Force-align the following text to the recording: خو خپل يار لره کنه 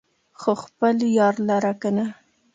خو 0.39 0.51
خپل 0.63 0.95
يار 1.17 1.35
لره 1.47 1.73
کنه 1.81 2.05